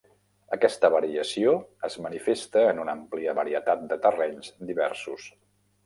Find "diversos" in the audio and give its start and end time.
4.73-5.33